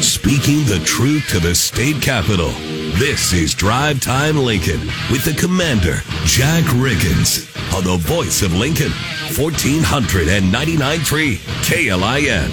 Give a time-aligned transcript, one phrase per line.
[0.00, 2.50] Speaking the truth to the state capitol.
[2.98, 8.90] This is Drive Time Lincoln with the commander, Jack Riggins, on the voice of Lincoln,
[9.38, 12.50] 1499.3 KLIN.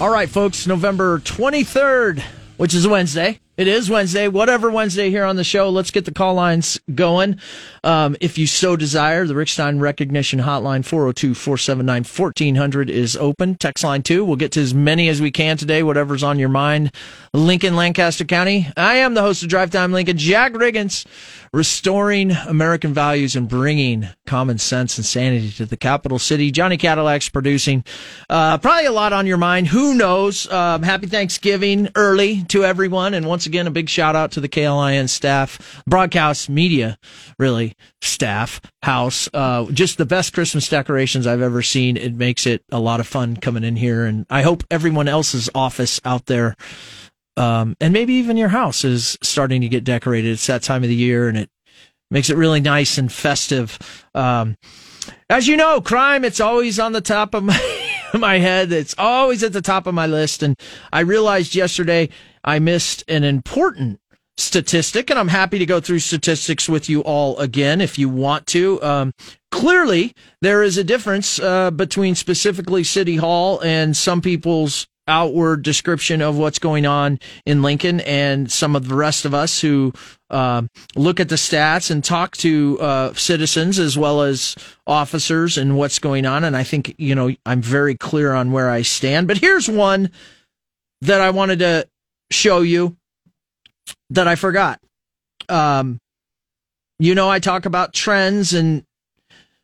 [0.00, 2.22] All right, folks, November 23rd,
[2.56, 3.40] which is Wednesday.
[3.56, 5.70] It is Wednesday, whatever Wednesday here on the show.
[5.70, 7.38] Let's get the call lines going.
[7.84, 13.54] Um, if you so desire, the Rick Stein Recognition Hotline 402 479 1400 is open.
[13.54, 14.24] Text line two.
[14.24, 16.92] We'll get to as many as we can today, whatever's on your mind.
[17.32, 18.66] Lincoln, Lancaster County.
[18.76, 21.06] I am the host of Drive Time Lincoln, Jack Riggins,
[21.54, 26.50] restoring American values and bringing common sense and sanity to the capital city.
[26.50, 27.84] Johnny Cadillac's producing.
[28.28, 29.68] Uh, probably a lot on your mind.
[29.68, 30.50] Who knows?
[30.50, 33.14] Um, happy Thanksgiving early to everyone.
[33.14, 36.98] And once again, a big shout out to the KLIN staff, broadcast media,
[37.38, 39.28] really staff, house.
[39.32, 41.96] Uh, just the best Christmas decorations I've ever seen.
[41.96, 44.04] It makes it a lot of fun coming in here.
[44.04, 46.56] And I hope everyone else's office out there
[47.36, 50.32] um, and maybe even your house is starting to get decorated.
[50.32, 51.50] It's that time of the year, and it
[52.10, 53.78] makes it really nice and festive.
[54.14, 54.56] Um,
[55.28, 57.60] as you know, crime it's always on the top of my
[58.14, 58.72] my head.
[58.72, 60.56] It's always at the top of my list, and
[60.92, 62.08] I realized yesterday
[62.44, 64.00] I missed an important
[64.36, 68.46] statistic, and I'm happy to go through statistics with you all again if you want
[68.48, 68.82] to.
[68.82, 69.12] Um,
[69.50, 76.22] clearly, there is a difference uh, between specifically City Hall and some people's outward description
[76.22, 79.92] of what's going on in Lincoln and some of the rest of us who
[80.30, 80.62] uh,
[80.96, 85.98] look at the stats and talk to uh, citizens as well as officers and what's
[85.98, 86.44] going on.
[86.44, 89.28] And I think, you know, I'm very clear on where I stand.
[89.28, 90.10] But here's one
[91.02, 91.86] that I wanted to
[92.30, 92.96] show you
[94.10, 94.80] that I forgot.
[95.48, 96.00] Um,
[96.98, 98.84] you know, I talk about trends and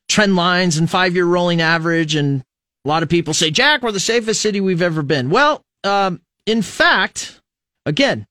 [0.08, 2.42] trend lines and five year rolling average and
[2.84, 5.30] a lot of people say, Jack, we're the safest city we've ever been.
[5.30, 7.40] Well, um, in fact,
[7.84, 8.26] again,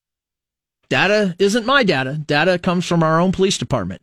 [0.89, 2.19] data isn't my data.
[2.25, 4.01] Data comes from our own police department.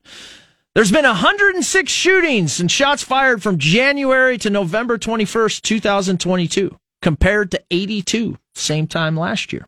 [0.75, 7.63] There's been 106 shootings and shots fired from January to November 21st, 2022, compared to
[7.71, 9.67] 82 same time last year.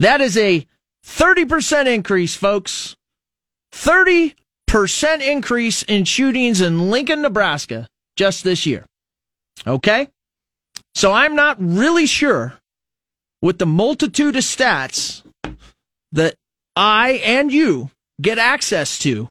[0.00, 0.66] That is a
[1.04, 2.96] 30% increase, folks.
[3.72, 4.34] 30%
[5.20, 8.84] increase in shootings in Lincoln, Nebraska just this year.
[9.64, 10.08] Okay?
[10.94, 12.54] So I'm not really sure
[13.42, 15.22] with the multitude of stats
[16.12, 16.34] that
[16.74, 17.90] I and you
[18.20, 19.28] get access to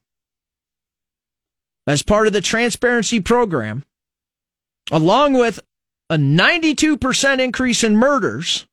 [1.87, 3.83] as part of the transparency program,
[4.91, 5.59] along with
[6.09, 8.65] a 92% increase in murders,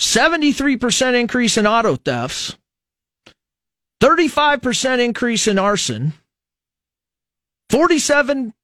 [0.00, 2.56] 73% increase in auto thefts,
[4.02, 6.14] 35% increase in arson,
[7.68, 8.54] 47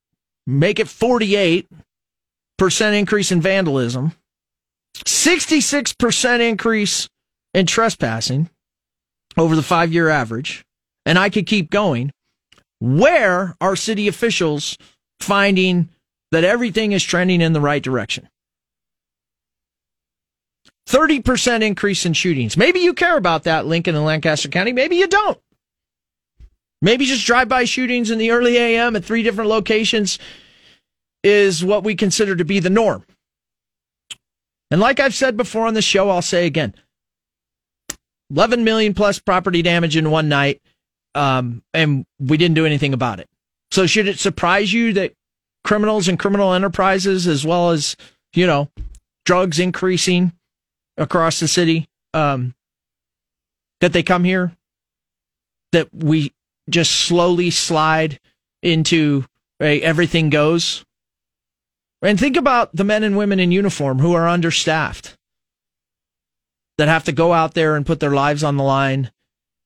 [0.46, 1.66] make it 48%
[2.92, 4.12] increase in vandalism,
[5.04, 7.08] 66% increase
[7.54, 8.48] in trespassing
[9.36, 10.64] over the five year average.
[11.04, 12.12] And I could keep going.
[12.80, 14.76] Where are city officials
[15.20, 15.88] finding
[16.32, 18.28] that everything is trending in the right direction?
[20.88, 22.56] 30% increase in shootings.
[22.56, 24.72] Maybe you care about that, Lincoln and Lancaster County.
[24.72, 25.38] Maybe you don't.
[26.86, 30.20] Maybe just drive-by shootings in the early AM at three different locations
[31.24, 33.04] is what we consider to be the norm.
[34.70, 36.76] And like I've said before on the show, I'll say again
[38.30, 40.62] 11 million plus property damage in one night,
[41.16, 43.28] um, and we didn't do anything about it.
[43.72, 45.12] So, should it surprise you that
[45.64, 47.96] criminals and criminal enterprises, as well as,
[48.32, 48.70] you know,
[49.24, 50.34] drugs increasing
[50.96, 52.54] across the city, um,
[53.80, 54.52] that they come here?
[55.72, 56.32] That we
[56.68, 58.18] just slowly slide
[58.62, 59.24] into
[59.60, 60.84] everything goes.
[62.02, 65.16] And think about the men and women in uniform who are understaffed
[66.78, 69.10] that have to go out there and put their lives on the line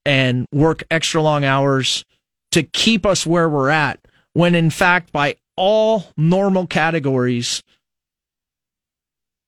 [0.06, 2.05] and work extra long hours
[2.53, 4.00] to keep us where we're at
[4.33, 7.62] when in fact by all normal categories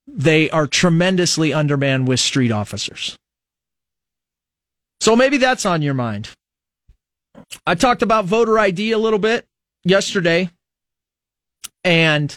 [0.07, 3.17] they are tremendously undermanned with street officers.
[5.01, 6.31] So maybe that's on your mind.
[7.67, 9.47] I talked about voter ID a little bit
[9.85, 10.51] yesterday.
[11.85, 12.37] And,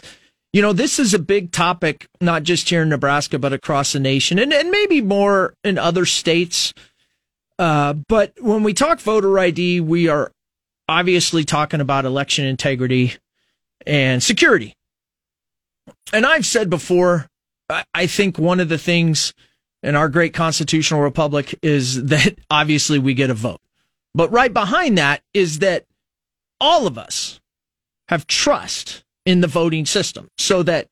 [0.52, 4.00] you know, this is a big topic, not just here in Nebraska, but across the
[4.00, 6.72] nation and, and maybe more in other states.
[7.58, 10.32] Uh, but when we talk voter ID, we are
[10.88, 13.14] obviously talking about election integrity
[13.86, 14.74] and security.
[16.12, 17.26] And I've said before,
[17.94, 19.34] I think one of the things
[19.82, 23.60] in our great constitutional republic is that obviously we get a vote.
[24.16, 25.84] But right behind that is that
[26.58, 27.38] all of us
[28.08, 30.88] have trust in the voting system so that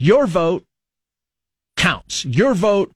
[0.00, 0.64] your vote
[1.76, 2.24] counts.
[2.24, 2.92] Your vote,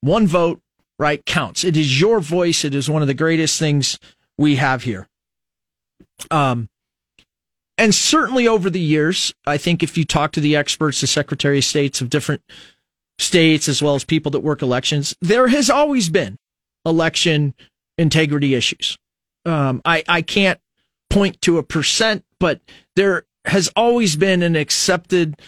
[0.00, 0.60] one vote,
[0.96, 1.64] right, counts.
[1.64, 2.64] It is your voice.
[2.64, 3.98] It is one of the greatest things
[4.38, 5.08] we have here.
[6.30, 6.68] Um,
[7.76, 11.58] and certainly over the years, I think if you talk to the experts, the Secretary
[11.58, 12.42] of States of different
[13.18, 16.36] states, as well as people that work elections, there has always been
[16.86, 17.54] election
[17.98, 18.96] integrity issues.
[19.44, 20.60] Um, I, I can't
[21.10, 22.60] point to a percent, but
[22.96, 25.40] there has always been an accepted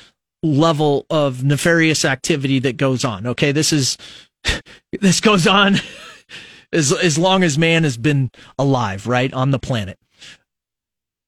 [0.42, 3.26] level of nefarious activity that goes on.
[3.26, 3.52] Okay.
[3.52, 3.96] This is,
[5.00, 5.76] this goes on
[6.72, 9.98] as, as long as man has been alive, right, on the planet.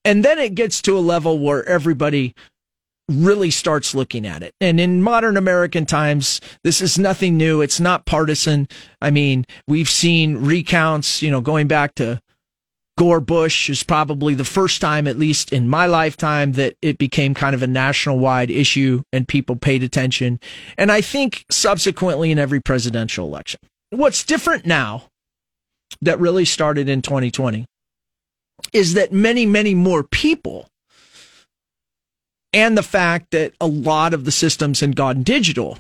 [0.04, 2.34] And then it gets to a level where everybody
[3.08, 4.54] really starts looking at it.
[4.60, 7.60] And in modern American times, this is nothing new.
[7.60, 8.68] It's not partisan.
[9.00, 12.20] I mean, we've seen recounts, you know, going back to
[12.98, 17.32] Gore Bush is probably the first time, at least in my lifetime, that it became
[17.32, 20.40] kind of a national wide issue and people paid attention.
[20.76, 23.60] And I think subsequently in every presidential election.
[23.90, 25.04] What's different now
[26.02, 27.66] that really started in 2020
[28.72, 30.68] is that many, many more people
[32.52, 35.78] and the fact that a lot of the systems had gone digital.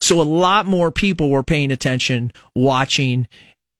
[0.00, 3.28] So a lot more people were paying attention, watching,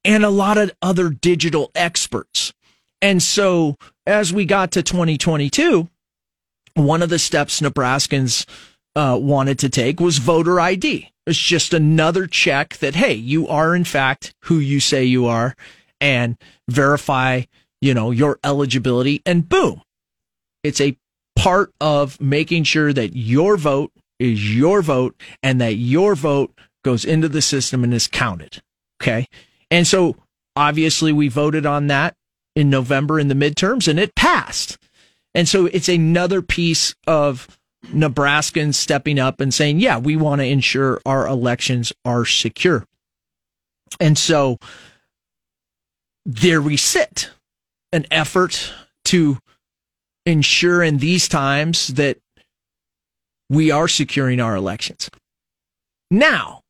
[0.05, 2.52] and a lot of other digital experts.
[3.00, 3.76] And so
[4.06, 5.88] as we got to 2022,
[6.75, 8.46] one of the steps Nebraskans
[8.94, 11.11] uh, wanted to take was voter ID.
[11.26, 15.55] It's just another check that, hey, you are in fact who you say you are
[16.00, 16.37] and
[16.69, 17.43] verify,
[17.81, 19.82] you know, your eligibility and boom.
[20.64, 20.96] It's a
[21.37, 26.52] part of making sure that your vote is your vote and that your vote
[26.84, 28.62] goes into the system and is counted.
[29.00, 29.26] Okay.
[29.70, 30.17] And so
[30.55, 32.14] obviously we voted on that
[32.55, 34.79] in November in the midterms and it passed.
[35.34, 40.46] And so it's another piece of Nebraskans stepping up and saying, yeah, we want to
[40.46, 42.85] ensure our elections are secure.
[43.99, 44.58] And so
[46.25, 47.31] there we sit,
[47.93, 48.73] an effort
[49.06, 49.38] to
[50.27, 52.19] ensure in these times that
[53.49, 55.11] we are securing our elections.
[56.11, 56.61] Now,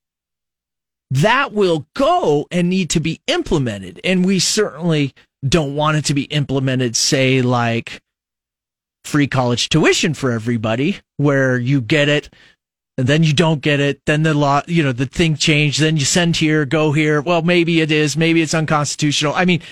[1.10, 4.00] that will go and need to be implemented.
[4.02, 5.12] And we certainly
[5.46, 8.00] don't want it to be implemented, say, like
[9.04, 12.30] free college tuition for everybody, where you get it
[12.98, 14.00] and then you don't get it.
[14.06, 15.80] Then the law, you know, the thing changed.
[15.80, 17.20] Then you send here, go here.
[17.20, 18.16] Well, maybe it is.
[18.16, 19.34] Maybe it's unconstitutional.
[19.34, 19.62] I mean,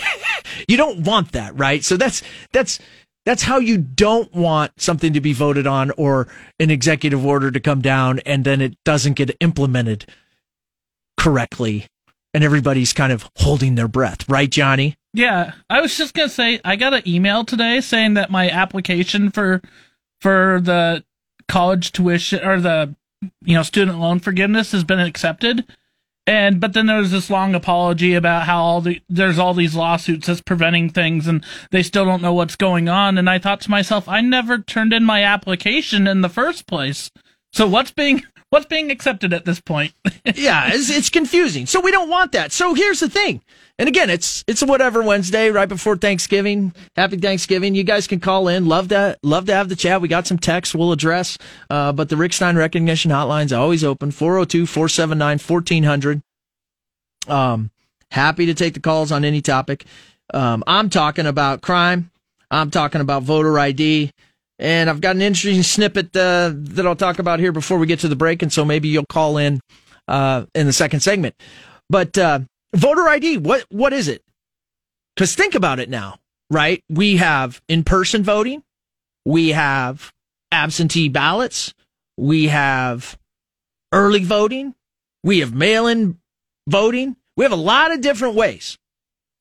[0.68, 1.84] you don't want that, right?
[1.84, 2.78] So that's, that's,
[3.26, 6.28] that's how you don't want something to be voted on or
[6.60, 10.06] an executive order to come down and then it doesn't get implemented
[11.18, 11.86] correctly
[12.32, 14.96] and everybody's kind of holding their breath, right, Johnny?
[15.12, 19.30] Yeah, I was just gonna say I got an email today saying that my application
[19.30, 19.60] for
[20.20, 21.02] for the
[21.48, 22.94] college tuition or the
[23.42, 25.64] you know student loan forgiveness has been accepted
[26.26, 29.74] and but then there was this long apology about how all the there's all these
[29.74, 33.16] lawsuits that's preventing things and they still don't know what's going on.
[33.16, 37.10] And i thought to myself i never turned in my application in the first place.
[37.52, 39.92] So what's being what's being accepted at this point?
[40.34, 41.66] Yeah it's, it's confusing.
[41.66, 42.50] So we don't want that.
[42.50, 43.42] So here's the thing.
[43.78, 46.74] And again it's it's whatever wednesday right before thanksgiving.
[46.96, 47.76] Happy thanksgiving.
[47.76, 48.66] You guys can call in.
[48.66, 50.00] Love to love to have the chat.
[50.00, 51.38] We got some texts we'll address.
[51.70, 54.10] Uh, but the rick stein recognition hotline's always open.
[54.10, 56.22] 402-479-1400
[57.28, 57.70] um
[58.10, 59.84] happy to take the calls on any topic.
[60.34, 62.10] Um, i'm talking about crime.
[62.50, 64.10] I'm talking about voter id
[64.58, 68.00] and I've got an interesting snippet uh, that I'll talk about here before we get
[68.00, 69.60] to the break, and so maybe you'll call in
[70.08, 71.34] uh, in the second segment.
[71.88, 72.40] But uh,
[72.74, 74.22] voter ID, what what is it?
[75.14, 76.18] Because think about it now,
[76.50, 76.82] right?
[76.88, 78.62] We have in person voting,
[79.24, 80.12] we have
[80.52, 81.74] absentee ballots,
[82.16, 83.18] we have
[83.92, 84.74] early voting,
[85.22, 86.18] we have mail in
[86.66, 87.16] voting.
[87.36, 88.78] We have a lot of different ways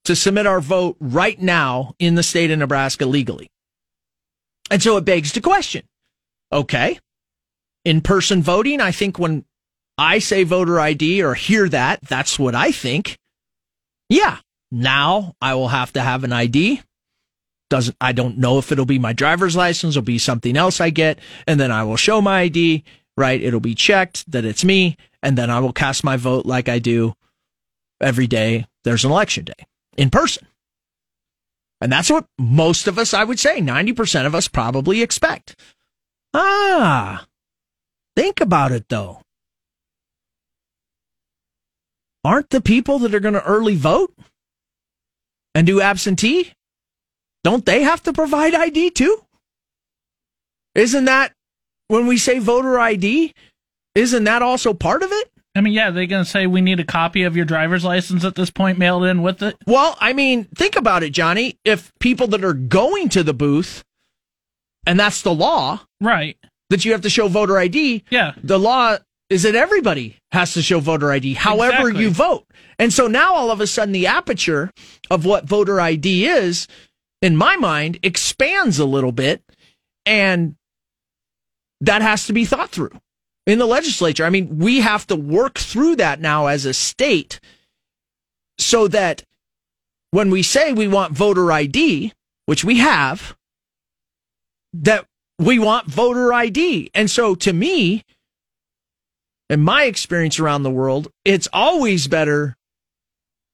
[0.06, 3.50] to submit our vote right now in the state of Nebraska legally.
[4.72, 5.84] And so it begs the question
[6.52, 7.00] okay,
[7.84, 9.46] in person voting, I think when
[9.98, 13.18] I say voter ID or hear that, that's what I think.
[14.10, 14.38] Yeah,
[14.72, 16.82] now I will have to have an ID.
[17.70, 20.92] Doesn't I don't know if it'll be my driver's license, or be something else I
[20.92, 22.84] get, and then I will show my ID,
[23.18, 23.42] right?
[23.42, 26.80] It'll be checked that it's me, and then I will cast my vote like I
[26.80, 27.16] do
[28.02, 29.66] every day there's an election day
[29.98, 30.48] in person.
[31.82, 35.56] And that's what most of us, I would say, 90% of us probably expect.
[36.34, 37.26] Ah,
[38.16, 39.22] think about it though.
[42.24, 44.14] Aren't the people that are going to early vote
[45.54, 46.54] and do absentee,
[47.44, 49.24] don't they have to provide ID too?
[50.74, 51.34] Isn't that
[51.88, 53.34] when we say voter ID?
[53.94, 55.32] Isn't that also part of it?
[55.56, 58.26] I mean, yeah, they're going to say we need a copy of your driver's license
[58.26, 59.56] at this point mailed in with it.
[59.66, 61.58] Well, I mean, think about it, Johnny.
[61.64, 63.84] If people that are going to the booth,
[64.86, 66.38] and that's the law, right?
[66.70, 68.04] That you have to show voter ID.
[68.10, 68.34] Yeah.
[68.44, 68.98] The law
[69.30, 72.04] is that everybody has to show voter ID, however Exactly.
[72.04, 72.46] you vote.
[72.78, 74.72] And so now all of a sudden the aperture
[75.10, 76.68] of what voter ID is,
[77.22, 79.42] in my mind, expands a little bit.
[80.06, 80.56] And
[81.82, 82.92] that has to be thought through
[83.46, 84.26] in the legislature.
[84.26, 87.40] I mean, we have to work through that now as a state
[88.58, 89.24] so that
[90.12, 92.14] when we say we want voter ID,
[92.46, 93.36] which we have,
[94.74, 95.06] that
[95.38, 96.90] we want voter ID.
[96.94, 98.04] And so to me,
[99.50, 102.56] in my experience around the world, it's always better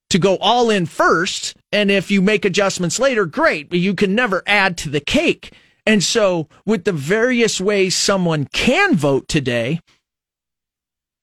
[0.10, 1.56] to go all in first.
[1.72, 5.54] And if you make adjustments later, great, but you can never add to the cake.
[5.86, 9.80] And so, with the various ways someone can vote today,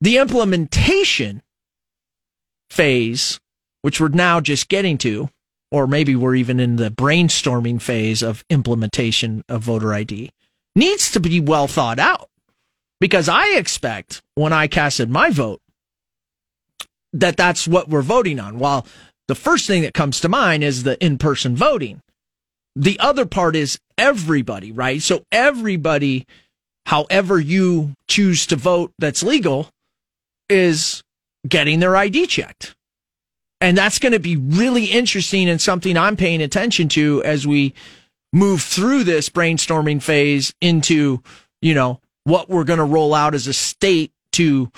[0.00, 1.42] the implementation
[2.70, 3.38] phase,
[3.82, 5.28] which we're now just getting to,
[5.70, 10.30] or maybe we're even in the brainstorming phase of implementation of voter ID,
[10.74, 12.28] needs to be well thought out.
[13.00, 15.60] Because I expect when I casted my vote
[17.12, 18.58] that that's what we're voting on.
[18.58, 18.86] While
[19.28, 22.02] the first thing that comes to mind is the in person voting.
[22.78, 25.02] The other part is everybody, right?
[25.02, 26.28] So everybody,
[26.86, 29.68] however you choose to vote that's legal,
[30.48, 31.02] is
[31.46, 32.76] getting their ID checked.
[33.60, 37.74] And that's going to be really interesting and something I'm paying attention to as we
[38.32, 41.20] move through this brainstorming phase into,
[41.60, 44.70] you know, what we're going to roll out as a state to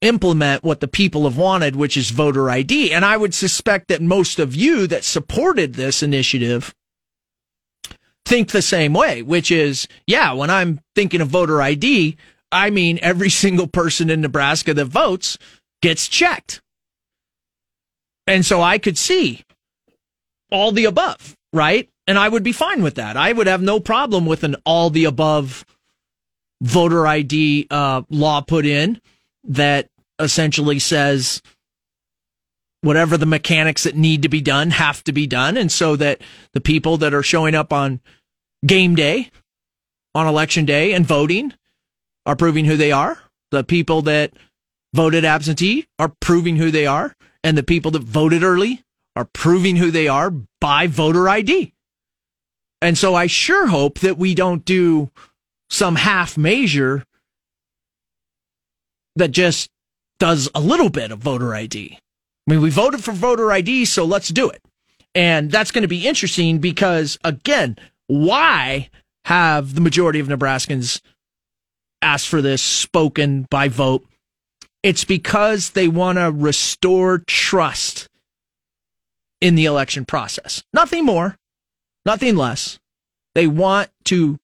[0.00, 2.92] implement what the people have wanted, which is voter ID.
[2.92, 6.74] And I would suspect that most of you that supported this initiative
[8.28, 12.16] think the same way, which is, yeah, when I'm thinking of voter ID,
[12.52, 15.38] I mean every single person in Nebraska that votes
[15.82, 16.60] gets checked.
[18.26, 19.44] And so I could see
[20.50, 21.88] all the above, right?
[22.06, 23.16] And I would be fine with that.
[23.16, 25.64] I would have no problem with an all the above
[26.60, 29.00] voter ID uh, law put in
[29.44, 31.40] that essentially says
[32.80, 35.56] whatever the mechanics that need to be done have to be done.
[35.56, 36.20] And so that
[36.52, 38.00] the people that are showing up on
[38.66, 39.30] game day,
[40.14, 41.54] on election day and voting
[42.26, 43.18] are proving who they are.
[43.50, 44.32] The people that
[44.94, 47.14] voted absentee are proving who they are.
[47.44, 48.82] And the people that voted early
[49.14, 51.72] are proving who they are by voter ID.
[52.82, 55.10] And so I sure hope that we don't do
[55.70, 57.04] some half measure
[59.16, 59.70] that just
[60.18, 61.96] does a little bit of voter ID.
[61.96, 64.62] I mean, we voted for voter ID, so let's do it.
[65.14, 67.76] And that's going to be interesting because, again,
[68.08, 68.90] why
[69.26, 71.00] have the majority of Nebraskans
[72.02, 74.04] asked for this spoken by vote?
[74.82, 78.08] It's because they want to restore trust
[79.40, 80.64] in the election process.
[80.72, 81.36] Nothing more,
[82.04, 82.78] nothing less.
[83.34, 84.38] They want to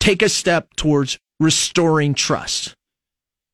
[0.00, 2.74] take a step towards restoring trust.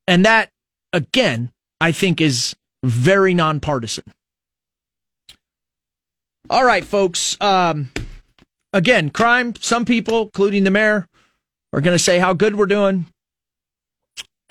[0.06, 0.50] And that,
[0.92, 2.54] again, I think is
[2.84, 4.04] very nonpartisan.
[6.50, 7.36] All right, folks.
[7.40, 7.90] Um,
[8.72, 11.08] again, crime, some people, including the mayor,
[11.72, 13.06] are going to say how good we're doing.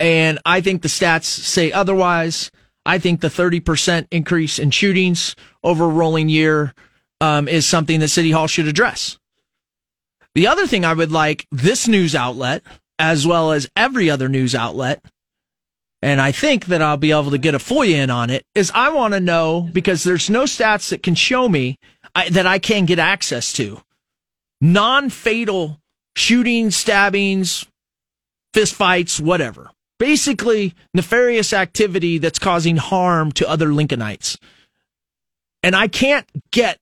[0.00, 2.50] And I think the stats say otherwise.
[2.84, 6.74] I think the 30% increase in shootings over a rolling year
[7.20, 9.18] um, is something that City Hall should address.
[10.34, 12.64] The other thing I would like this news outlet,
[12.98, 15.04] as well as every other news outlet,
[16.00, 18.72] and I think that I'll be able to get a FOIA in on it, is
[18.74, 21.78] I want to know because there's no stats that can show me
[22.16, 23.80] I, that I can get access to
[24.62, 25.78] non fatal
[26.16, 27.66] shootings, stabbings,
[28.54, 29.70] fistfights, whatever.
[29.98, 34.38] Basically, nefarious activity that's causing harm to other Lincolnites.
[35.62, 36.78] And I can't get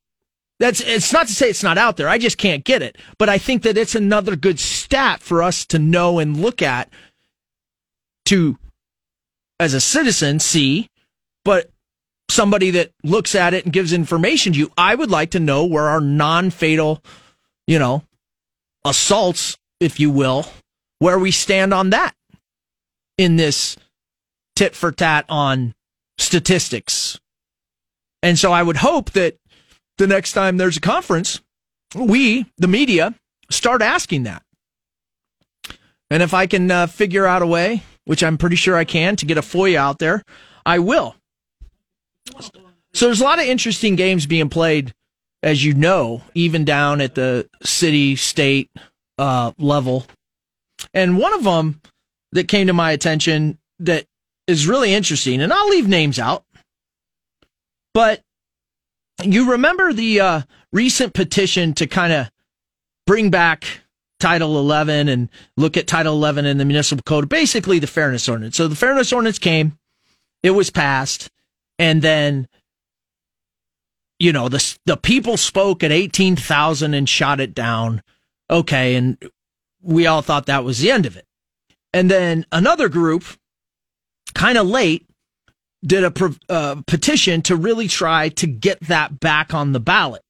[0.61, 2.09] that's it's not to say it's not out there.
[2.09, 2.99] I just can't get it.
[3.19, 6.91] But I think that it's another good stat for us to know and look at
[8.27, 8.59] to
[9.59, 10.89] as a citizen see,
[11.45, 11.71] but
[12.31, 15.65] somebody that looks at it and gives information to you, I would like to know
[15.65, 17.03] where our non-fatal,
[17.67, 18.03] you know,
[18.85, 20.47] assaults, if you will,
[20.99, 22.15] where we stand on that
[23.19, 23.77] in this
[24.57, 25.75] tit for tat on
[26.19, 27.19] statistics.
[28.23, 29.37] And so I would hope that
[29.99, 31.41] the next time there's a conference,
[31.95, 33.15] we, the media,
[33.51, 34.43] start asking that.
[36.11, 39.17] And if I can uh, figure out a way, which I'm pretty sure I can,
[39.17, 40.23] to get a FOIA out there,
[40.67, 41.15] I will.
[42.93, 44.93] So there's a lot of interesting games being played,
[45.43, 48.71] as you know, even down at the city, state
[49.19, 50.07] uh, level.
[50.95, 51.81] And one of them
[52.33, 54.07] that came to my attention that
[54.47, 56.45] is really interesting, and I'll leave names out,
[57.95, 58.23] but
[59.23, 60.43] you remember the uh,
[60.73, 62.31] recent petition to kind of
[63.07, 63.65] bring back
[64.19, 68.57] Title 11 and look at Title 11 in the municipal code, basically the fairness ordinance.
[68.57, 69.79] So the fairness ordinance came,
[70.43, 71.31] it was passed,
[71.79, 72.49] and then
[74.21, 78.03] you know the the people spoke at 18,000 and shot it down.
[78.49, 79.19] Okay, and
[79.83, 81.27] we all thought that was the end of it.
[81.93, 83.25] And then another group
[84.35, 85.07] kind of late
[85.85, 90.23] did a uh, petition to really try to get that back on the ballot.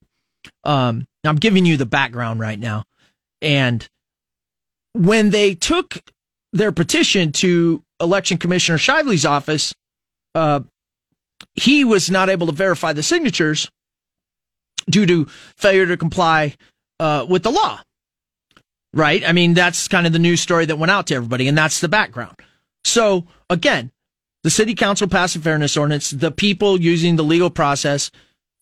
[0.63, 2.85] Um, I'm giving you the background right now.
[3.43, 3.87] And
[4.93, 5.99] when they took
[6.53, 9.75] their petition to Election Commissioner Shively's office,
[10.35, 10.61] uh,
[11.55, 13.69] he was not able to verify the signatures
[14.89, 16.55] due to failure to comply
[16.99, 17.81] uh, with the law.
[18.93, 19.27] Right?
[19.27, 21.81] I mean, that's kind of the news story that went out to everybody, and that's
[21.81, 22.37] the background.
[22.85, 23.93] So, again,
[24.43, 26.11] the city council passed a fairness ordinance.
[26.11, 28.11] The people using the legal process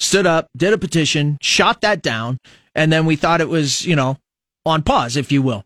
[0.00, 2.38] stood up, did a petition, shot that down,
[2.74, 4.18] and then we thought it was, you know,
[4.66, 5.64] on pause, if you will.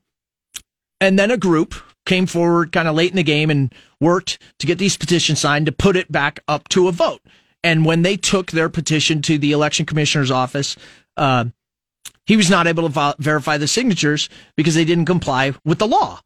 [1.00, 1.75] And then a group
[2.06, 5.66] came forward kind of late in the game and worked to get these petitions signed
[5.66, 7.21] to put it back up to a vote.
[7.64, 10.76] And when they took their petition to the election commissioner's office,
[11.16, 11.47] uh,
[12.26, 15.87] he was not able to vo- verify the signatures because they didn't comply with the
[15.87, 16.21] law.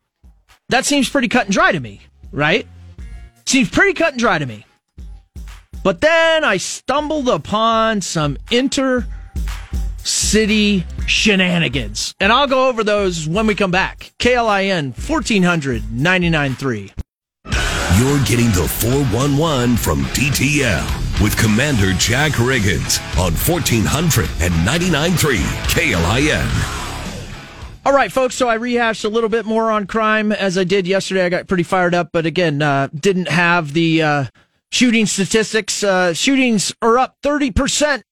[0.69, 2.00] That seems pretty cut and dry to me,
[2.33, 2.66] right?
[3.47, 4.66] Seems pretty cut and dry to me.
[5.85, 9.07] But then I stumbled upon some inter
[9.99, 12.14] city shenanigans.
[12.19, 14.12] And I'll go over those when we come back.
[14.19, 16.93] KLIN 1400 993.
[17.99, 25.37] You're getting the 411 from DTL with Commander Jack Riggins on 1400 and 99.3
[25.69, 26.87] KLIN.
[27.87, 28.35] All right, folks.
[28.35, 31.25] So I rehashed a little bit more on crime as I did yesterday.
[31.25, 34.25] I got pretty fired up, but again, uh, didn't have the uh,
[34.73, 35.85] shooting statistics.
[35.85, 38.02] Uh, shootings are up 30%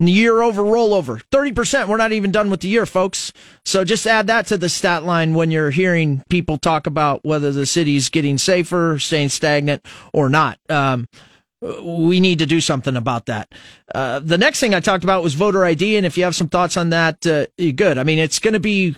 [0.00, 3.34] in the year over rollover 30% we're not even done with the year folks
[3.66, 7.52] so just add that to the stat line when you're hearing people talk about whether
[7.52, 9.84] the city's getting safer staying stagnant
[10.14, 11.06] or not um,
[11.60, 13.52] we need to do something about that.
[13.94, 16.48] Uh, the next thing i talked about was voter id and if you have some
[16.48, 17.98] thoughts on that uh, good.
[17.98, 18.96] I mean it's going to be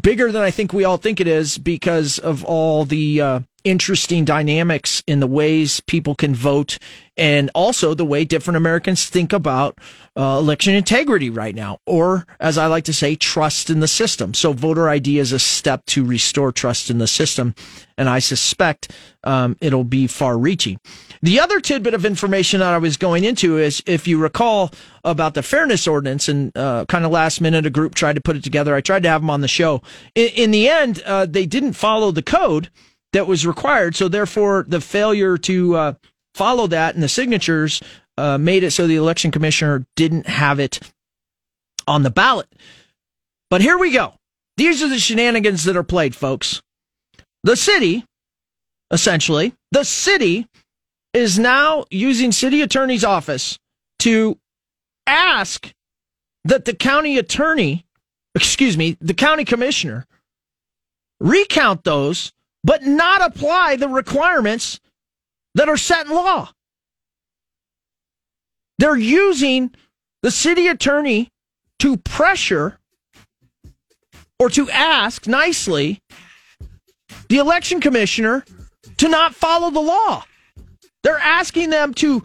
[0.00, 4.24] bigger than i think we all think it is because of all the uh, interesting
[4.24, 6.78] dynamics in the ways people can vote
[7.16, 9.78] and also the way different Americans think about
[10.16, 14.32] uh, election integrity right now, or as I like to say, trust in the system.
[14.32, 17.54] So voter ID is a step to restore trust in the system,
[17.98, 18.92] and I suspect
[19.24, 20.78] um, it'll be far reaching.
[21.20, 24.72] The other tidbit of information that I was going into is if you recall
[25.04, 28.36] about the fairness ordinance and uh, kind of last minute a group tried to put
[28.36, 28.74] it together.
[28.74, 29.82] I tried to have them on the show.
[30.14, 32.70] In, in the end, uh, they didn't follow the code
[33.12, 33.96] that was required.
[33.96, 35.94] So therefore, the failure to uh,
[36.34, 37.82] follow that and the signatures
[38.18, 40.80] uh, made it so the election commissioner didn't have it
[41.86, 42.48] on the ballot.
[43.50, 44.14] But here we go.
[44.56, 46.62] These are the shenanigans that are played, folks.
[47.42, 48.04] The city,
[48.90, 50.46] essentially, the city
[51.12, 53.58] is now using city attorney's office
[54.00, 54.38] to
[55.06, 55.72] ask
[56.44, 57.84] that the county attorney,
[58.34, 60.06] excuse me, the county commissioner
[61.20, 62.32] recount those
[62.64, 64.80] but not apply the requirements
[65.54, 66.50] that are set in law.
[68.78, 69.74] They're using
[70.22, 71.28] the city attorney
[71.80, 72.78] to pressure
[74.38, 76.00] or to ask nicely
[77.28, 78.44] the election commissioner
[78.96, 80.24] to not follow the law.
[81.02, 82.24] They're asking them to,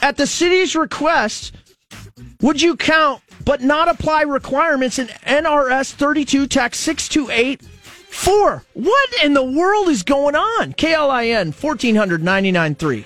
[0.00, 1.54] at the city's request,
[2.40, 7.62] would you count but not apply requirements in NRS 32 Tax 628
[8.12, 8.62] Four.
[8.74, 10.74] What in the world is going on?
[10.74, 13.04] KLIN 1499.3.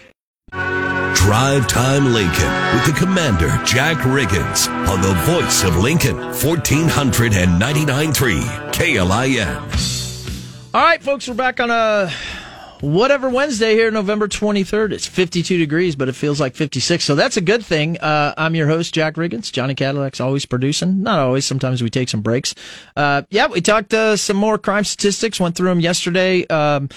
[1.14, 9.56] Drive Time Lincoln with the Commander Jack Riggins on the voice of Lincoln 1499.3 KLIN.
[10.74, 12.10] All right, folks, we're back on a
[12.80, 14.92] whatever Wednesday here, November 23rd.
[14.92, 17.04] It's 52 degrees, but it feels like 56.
[17.04, 17.98] So that's a good thing.
[17.98, 19.50] Uh, I'm your host, Jack Riggins.
[19.52, 21.02] Johnny Cadillac's always producing.
[21.02, 21.44] Not always.
[21.44, 22.54] Sometimes we take some breaks.
[22.96, 26.46] Uh, yeah, we talked uh, some more crime statistics, went through them yesterday.
[26.46, 26.88] Um,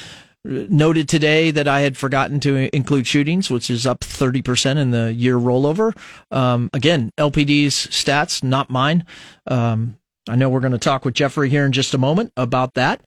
[0.45, 5.13] noted today that I had forgotten to include shootings, which is up 30% in the
[5.13, 5.95] year rollover.
[6.31, 9.05] Um, again, LPD's stats, not mine.
[9.47, 9.97] Um,
[10.29, 13.01] I know we're going to talk with Jeffrey here in just a moment about that.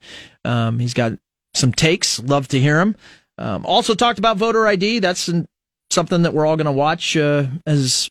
[0.45, 1.13] Um, he's got
[1.55, 2.21] some takes.
[2.21, 2.97] Love to hear them.
[3.39, 4.99] Um, also talked about voter ID.
[5.01, 5.47] That's an,
[5.91, 8.09] something that we're all going to watch uh, as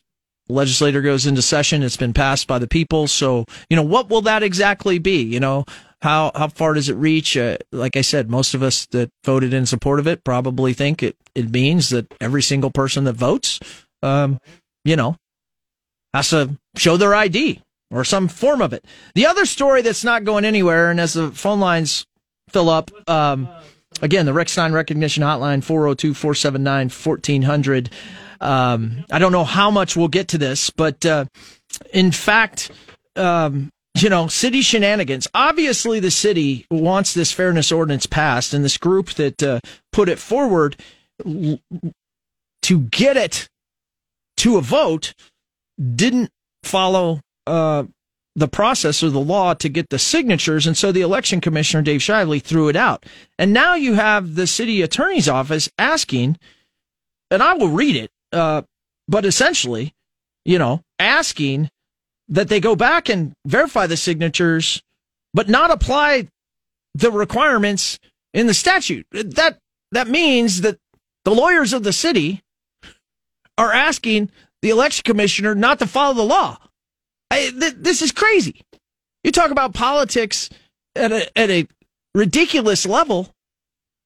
[0.48, 1.82] legislator goes into session.
[1.82, 3.06] It's been passed by the people.
[3.08, 5.22] So, you know, what will that exactly be?
[5.22, 5.64] You know,
[6.02, 7.36] How how far does it reach?
[7.36, 11.02] Uh, like I said, most of us that voted in support of it probably think
[11.02, 13.60] it it means that every single person that votes,
[14.02, 14.38] um,
[14.84, 15.16] you know,
[16.12, 18.84] has to show their ID or some form of it.
[19.14, 22.04] The other story that's not going anywhere, and as the phone lines
[22.52, 23.48] fill up, um,
[24.00, 27.90] again, the Rick Stein Recognition Hotline, 402 479 1400.
[28.40, 31.26] Um, I don't know how much we'll get to this, but uh,
[31.92, 32.70] in fact,
[33.16, 35.28] um, you know, city shenanigans.
[35.34, 39.60] Obviously, the city wants this fairness ordinance passed, and this group that uh,
[39.92, 40.76] put it forward
[41.24, 43.48] to get it
[44.38, 45.14] to a vote
[45.94, 46.30] didn't
[46.64, 47.84] follow uh,
[48.34, 52.00] the process or the law to get the signatures, and so the election commissioner Dave
[52.00, 53.04] Shively threw it out.
[53.38, 56.38] And now you have the city attorney's office asking,
[57.30, 58.62] and I will read it, uh,
[59.06, 59.92] but essentially,
[60.44, 61.70] you know, asking
[62.28, 64.82] that they go back and verify the signatures,
[65.34, 66.28] but not apply
[66.94, 67.98] the requirements
[68.32, 69.06] in the statute.
[69.12, 69.58] That
[69.90, 70.78] that means that
[71.24, 72.42] the lawyers of the city
[73.58, 74.30] are asking
[74.62, 76.58] the election commissioner not to follow the law.
[77.32, 78.60] I, th- this is crazy.
[79.24, 80.50] You talk about politics
[80.94, 81.66] at a, at a
[82.14, 83.30] ridiculous level.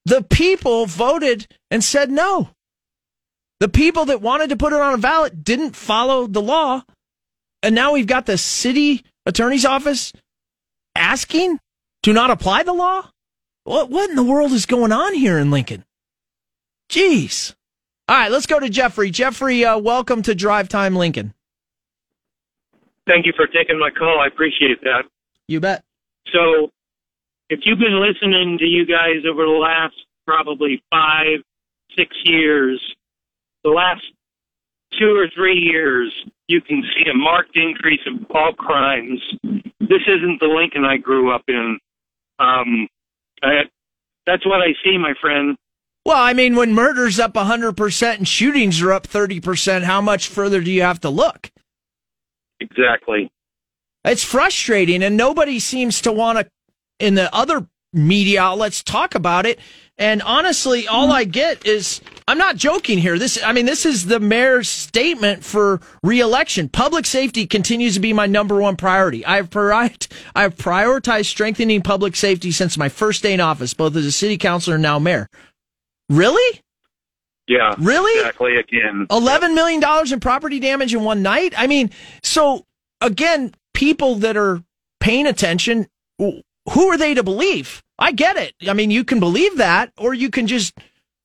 [0.05, 2.51] The people voted and said no.
[3.61, 6.83] The people that wanted to put it on a ballot didn't follow the law
[7.67, 10.13] and now we've got the city attorney's office
[10.95, 11.59] asking
[12.05, 13.11] to not apply the law?
[13.65, 15.85] What, what in the world is going on here in Lincoln?
[16.89, 17.55] Jeez.
[18.09, 19.11] All right, let's go to Jeffrey.
[19.11, 21.35] Jeffrey, uh, welcome to Drive Time Lincoln.
[23.07, 24.21] Thank you for taking my call.
[24.21, 25.05] I appreciate that.
[25.49, 25.85] You bet.
[26.33, 26.71] So,
[27.49, 29.95] if you've been listening to you guys over the last
[30.27, 31.39] probably five,
[31.97, 32.81] six years,
[33.63, 34.03] the last
[34.99, 36.13] two or three years,
[36.49, 39.21] you can see a marked increase of all crimes.
[39.43, 41.79] This isn't the Lincoln I grew up in.
[42.39, 42.89] Um,
[43.43, 43.63] I,
[44.27, 45.57] that's what I see, my friend.
[46.05, 50.61] Well, I mean, when murder's up 100% and shootings are up 30%, how much further
[50.61, 51.51] do you have to look?
[52.61, 53.31] Exactly.
[54.05, 56.49] It's frustrating, and nobody seems to want to,
[56.99, 59.59] in the other media outlets, talk about it.
[59.99, 63.19] And honestly, all I get is I'm not joking here.
[63.19, 66.69] This, I mean, this is the mayor's statement for reelection.
[66.69, 69.25] Public safety continues to be my number one priority.
[69.25, 69.91] I've, prior-
[70.35, 74.37] I've prioritized strengthening public safety since my first day in office, both as a city
[74.37, 75.29] councilor and now mayor.
[76.11, 76.61] Really?
[77.49, 77.75] Yeah.
[77.79, 78.19] Really?
[78.19, 78.57] Exactly.
[78.57, 79.07] Again.
[79.11, 81.55] Eleven million dollars in property damage in one night.
[81.57, 81.91] I mean,
[82.37, 82.67] so
[83.01, 84.63] again, people that are
[85.01, 85.87] paying attention,
[86.19, 86.43] who
[86.91, 87.83] are they to believe?
[87.99, 88.55] I get it.
[88.69, 90.77] I mean, you can believe that, or you can just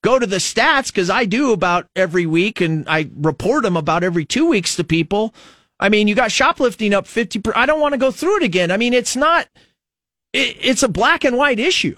[0.05, 4.05] go to the stats because I do about every week and I report them about
[4.05, 5.35] every two weeks to people.
[5.81, 7.41] I mean, you got shoplifting up 50.
[7.55, 8.71] I don't want to go through it again.
[8.71, 9.49] I mean, it's not,
[10.31, 11.95] it, it's a black and white issue.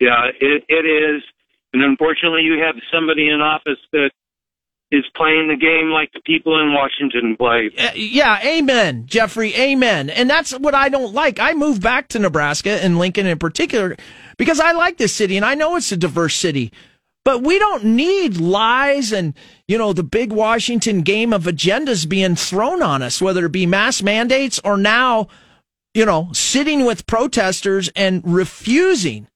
[0.00, 1.22] Yeah, it, it is.
[1.72, 4.10] And unfortunately, you have somebody in office that
[4.92, 7.70] is playing the game like the people in Washington play.
[7.78, 10.10] Uh, yeah, amen, Jeffrey, amen.
[10.10, 11.40] And that's what I don't like.
[11.40, 13.96] I moved back to Nebraska and Lincoln in particular
[14.36, 16.70] because I like this city and I know it's a diverse city.
[17.24, 19.34] But we don't need lies and,
[19.66, 23.64] you know, the big Washington game of agendas being thrown on us, whether it be
[23.64, 25.28] mass mandates or now,
[25.94, 29.28] you know, sitting with protesters and refusing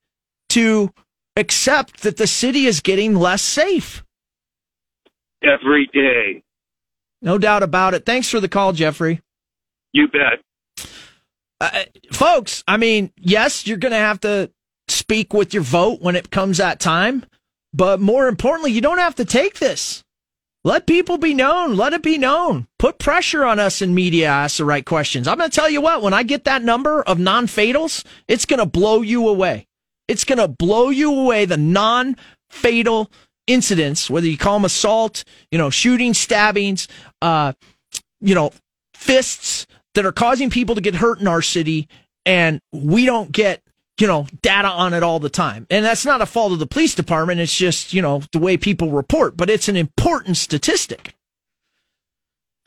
[0.51, 0.93] to
[1.37, 4.03] accept that the city is getting less safe.
[5.43, 6.43] Every day.
[7.23, 8.05] No doubt about it.
[8.07, 9.21] Thanks for the call, Jeffrey.
[9.93, 10.87] You bet.
[11.61, 14.51] Uh, folks, I mean, yes, you're going to have to
[14.89, 17.25] speak with your vote when it comes that time.
[17.73, 20.03] But more importantly, you don't have to take this.
[20.65, 21.77] Let people be known.
[21.77, 22.67] Let it be known.
[22.79, 24.29] Put pressure on us in media.
[24.29, 25.29] Ask the right questions.
[25.29, 28.47] I'm going to tell you what, when I get that number of non fatals, it's
[28.47, 29.67] going to blow you away.
[30.09, 32.17] It's going to blow you away the non
[32.51, 33.11] fatal
[33.47, 36.89] incidents, whether you call them assault, you know, shooting, stabbings,
[37.23, 37.53] uh,
[38.21, 38.53] you know,
[38.95, 41.89] fists that are causing people to get hurt in our city.
[42.25, 43.63] And we don't get
[43.99, 45.67] you know, data on it all the time.
[45.71, 47.41] And that's not a fault of the police department.
[47.41, 51.15] It's just, you know, the way people report, but it's an important statistic.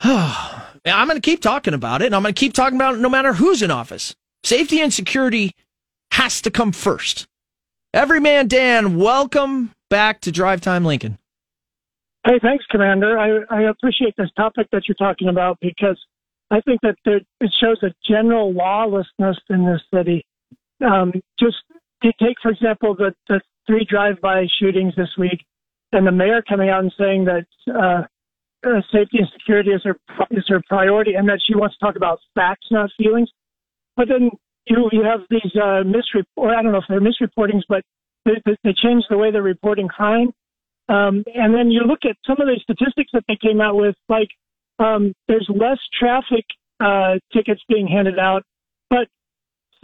[0.02, 3.00] I'm going to keep talking about it and I'm going to keep talking about it
[3.00, 4.14] no matter who's in office.
[4.42, 5.54] Safety and security
[6.12, 7.28] has to come first.
[7.92, 11.18] Every man, Dan, welcome back to Drive Time Lincoln.
[12.24, 13.18] Hey, thanks, Commander.
[13.18, 15.98] I, I appreciate this topic that you're talking about because
[16.50, 20.24] I think that there, it shows a general lawlessness in this city
[20.84, 21.56] um, just
[22.02, 25.44] to take, for example, the, the three drive-by shootings this week,
[25.92, 28.02] and the mayor coming out and saying that uh,
[28.66, 29.96] uh, safety and security is her
[30.30, 33.30] is her priority, and that she wants to talk about facts, not feelings.
[33.96, 34.30] But then
[34.66, 36.24] you you have these uh, misreport.
[36.36, 37.82] Or I don't know if they're misreportings, but
[38.24, 38.32] they,
[38.64, 40.32] they change the way they're reporting crime.
[40.88, 43.94] Um, and then you look at some of the statistics that they came out with,
[44.08, 44.28] like
[44.78, 46.44] um, there's less traffic
[46.80, 48.42] uh, tickets being handed out,
[48.88, 49.06] but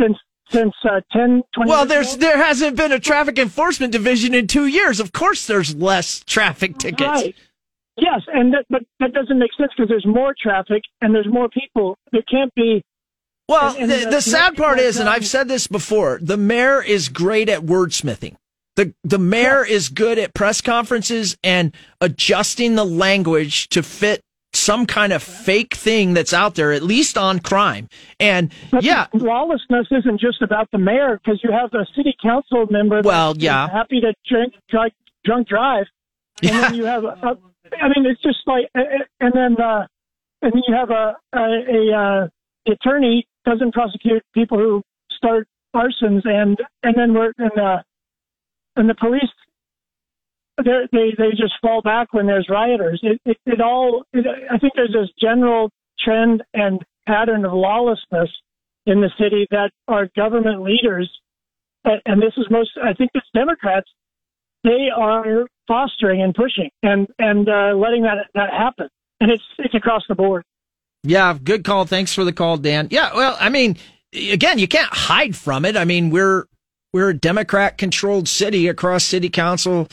[0.00, 0.16] since
[0.50, 4.46] since uh, 10, 20 Well, there's ago, there hasn't been a traffic enforcement division in
[4.46, 5.00] two years.
[5.00, 7.02] Of course, there's less traffic tickets.
[7.02, 7.34] Right.
[7.98, 11.48] Yes, and that, but that doesn't make sense because there's more traffic and there's more
[11.48, 11.96] people.
[12.12, 12.82] There can't be.
[13.48, 17.48] Well, the, the sad part is, and I've said this before, the mayor is great
[17.48, 18.36] at wordsmithing.
[18.74, 19.74] The the mayor yeah.
[19.74, 24.20] is good at press conferences and adjusting the language to fit
[24.52, 27.88] some kind of fake thing that's out there, at least on crime.
[28.18, 32.66] And but yeah, lawlessness isn't just about the mayor because you have a city council
[32.70, 33.00] member.
[33.02, 34.92] Well, yeah, happy to drink, drunk,
[35.24, 35.86] drunk drive,
[36.42, 36.60] and yeah.
[36.62, 37.04] then you have.
[37.04, 37.38] A, a,
[37.80, 39.86] I mean, it's just like, and then uh,
[40.42, 42.28] and then you have a a, a uh,
[42.72, 44.82] attorney doesn't prosecute people who
[45.16, 47.78] start arsons, and and then we're and uh,
[48.76, 49.30] and the police
[50.58, 53.00] they they just fall back when there's rioters.
[53.02, 58.30] It it, it all it, I think there's this general trend and pattern of lawlessness
[58.86, 61.10] in the city that our government leaders,
[61.84, 63.88] and this is most I think it's Democrats,
[64.64, 68.88] they are fostering and pushing and and uh, letting that that happen,
[69.20, 70.44] and it's it's across the board.
[71.06, 71.84] Yeah, good call.
[71.86, 72.88] Thanks for the call, Dan.
[72.90, 73.76] Yeah, well, I mean,
[74.12, 75.76] again, you can't hide from it.
[75.76, 76.46] I mean, we're
[76.92, 79.88] we're a Democrat controlled city across city council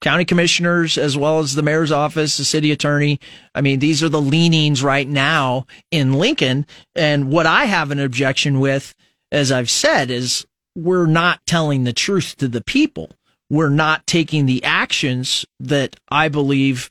[0.00, 3.18] county commissioners as well as the mayor's office, the city attorney.
[3.54, 6.66] I mean, these are the leanings right now in Lincoln.
[6.94, 8.94] And what I have an objection with,
[9.32, 10.46] as I've said, is
[10.76, 13.12] we're not telling the truth to the people.
[13.48, 16.90] We're not taking the actions that I believe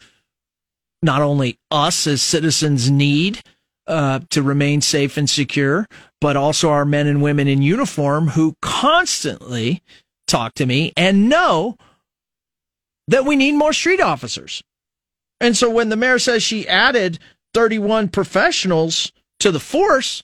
[1.03, 3.41] not only us as citizens need
[3.87, 5.87] uh, to remain safe and secure,
[6.21, 9.81] but also our men and women in uniform who constantly
[10.27, 11.77] talk to me and know
[13.07, 14.63] that we need more street officers.
[15.39, 17.19] And so when the mayor says she added
[17.53, 20.23] 31 professionals to the force,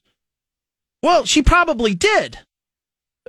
[1.03, 2.39] well, she probably did.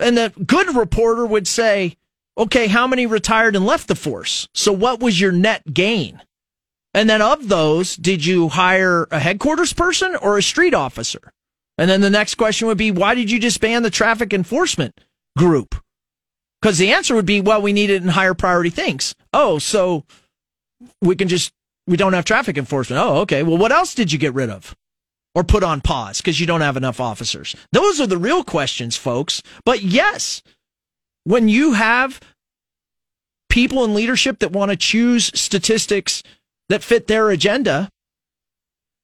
[0.00, 1.96] And the good reporter would say,
[2.38, 4.48] okay, how many retired and left the force?
[4.54, 6.22] So what was your net gain?
[6.92, 11.32] And then of those, did you hire a headquarters person or a street officer?
[11.78, 15.00] And then the next question would be, why did you disband the traffic enforcement
[15.38, 15.76] group?
[16.60, 19.14] Because the answer would be, well, we need it in higher priority things.
[19.32, 20.04] Oh, so
[21.00, 21.52] we can just,
[21.86, 23.00] we don't have traffic enforcement.
[23.02, 23.42] Oh, okay.
[23.42, 24.76] Well, what else did you get rid of?
[25.34, 27.54] Or put on pause because you don't have enough officers?
[27.72, 29.42] Those are the real questions, folks.
[29.64, 30.42] But yes,
[31.22, 32.20] when you have
[33.48, 36.22] people in leadership that want to choose statistics
[36.70, 37.90] that fit their agenda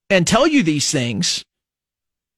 [0.09, 1.45] and tell you these things,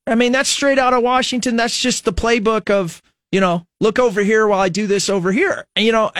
[0.06, 1.56] I mean, that's straight out of Washington.
[1.56, 5.32] That's just the playbook of you know, look over here while I do this over
[5.32, 5.66] here.
[5.76, 6.10] And, you know,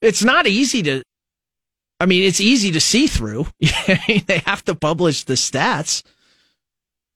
[0.00, 1.02] it's not easy to,
[2.00, 3.46] I mean, it's easy to see through.
[3.60, 6.02] they have to publish the stats.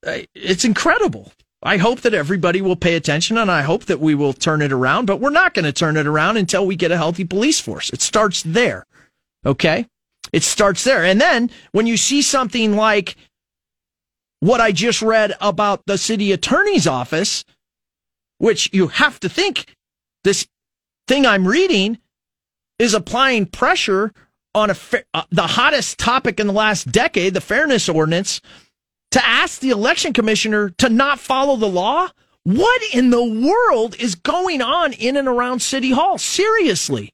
[0.03, 1.31] It's incredible.
[1.61, 4.71] I hope that everybody will pay attention and I hope that we will turn it
[4.71, 7.59] around, but we're not going to turn it around until we get a healthy police
[7.59, 7.89] force.
[7.89, 8.85] It starts there.
[9.45, 9.87] Okay.
[10.31, 11.03] It starts there.
[11.03, 13.15] And then when you see something like
[14.39, 17.43] what I just read about the city attorney's office,
[18.37, 19.75] which you have to think
[20.23, 20.47] this
[21.07, 21.97] thing I'm reading
[22.77, 24.13] is applying pressure
[24.55, 24.75] on a
[25.13, 28.41] uh, the hottest topic in the last decade, the fairness ordinance,
[29.11, 32.07] to ask the election commissioner to not follow the law.
[32.43, 36.17] What in the world is going on in and around City Hall?
[36.17, 37.11] Seriously.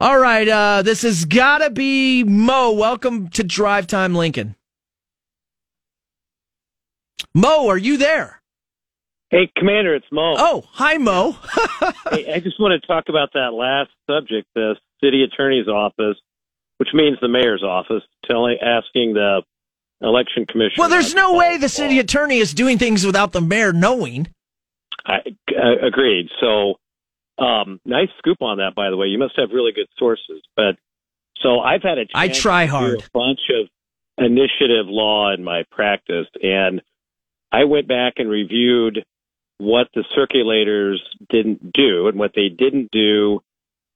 [0.00, 2.70] All right, uh, this has got to be Mo.
[2.70, 4.54] Welcome to Drive Time Lincoln.
[7.34, 8.40] Mo, are you there?
[9.30, 10.36] Hey, Commander, it's Mo.
[10.38, 11.32] Oh, hi, Mo.
[12.12, 16.16] hey, I just want to talk about that last subject, the city attorney's office,
[16.76, 19.42] which means the mayor's office, telling, asking the
[20.00, 20.76] election commission.
[20.78, 24.28] Well, there's no way the city attorney is doing things without the mayor knowing.
[25.04, 25.18] I
[25.50, 26.28] uh, agreed.
[26.40, 26.74] So,
[27.38, 29.06] um, nice scoop on that, by the way.
[29.06, 30.42] You must have really good sources.
[30.56, 30.76] But
[31.42, 33.00] so I've had a I try hard.
[33.00, 33.68] a bunch of
[34.18, 36.82] initiative law in my practice, and
[37.52, 39.04] I went back and reviewed
[39.58, 40.98] what the circulators
[41.28, 43.40] didn't do and what they didn't do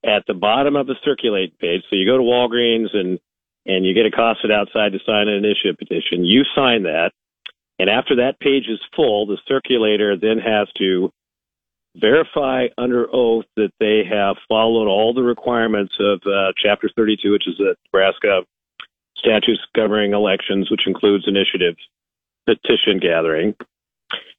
[0.04, 1.82] at the bottom of the circulate page.
[1.88, 3.18] So you go to Walgreens and
[3.64, 6.24] and you get accosted outside to sign an initiative petition.
[6.24, 7.12] You sign that,
[7.78, 11.12] and after that page is full, the circulator then has to
[11.96, 17.46] verify under oath that they have followed all the requirements of uh, Chapter 32, which
[17.46, 18.42] is the Nebraska
[19.16, 21.76] statutes governing elections, which includes initiative
[22.46, 23.54] petition gathering.